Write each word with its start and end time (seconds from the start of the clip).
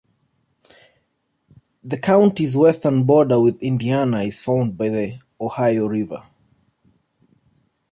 The 1.83 1.99
county's 1.99 2.57
western 2.57 3.03
border 3.03 3.39
with 3.39 3.61
Indiana 3.61 4.21
is 4.23 4.41
formed 4.43 4.75
by 4.75 4.89
the 4.89 5.15
Ohio 5.39 5.85
River. 5.85 6.23